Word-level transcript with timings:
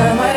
Yeah. 0.00 0.30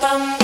Bum 0.00 0.20
bum 0.20 0.41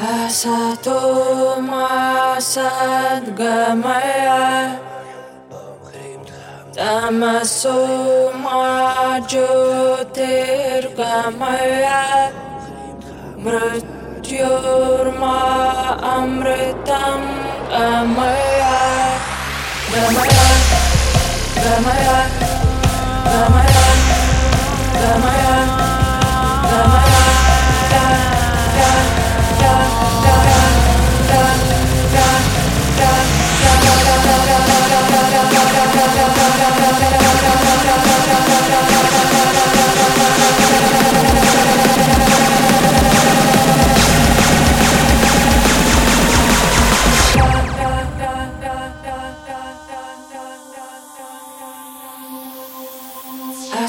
Satu 0.00 0.96
masan 1.60 3.36
gamaya 3.36 4.72
Tamasu 6.72 8.32
majutir 8.40 9.68
gamaya 10.96 12.32
Mrityurma 13.44 15.36
amritam 16.00 17.20
gamaya 17.68 18.80
Gamaya, 19.90 20.48
gamaya, 21.60 22.24
gamaya 23.28 23.69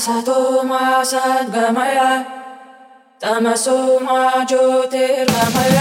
सतो 0.06 0.63
मा 0.69 0.81
सद्गमय 1.12 2.00
तमसो 3.22 3.78
मा 4.06 4.22
ज्योतिर्गमय 4.50 5.78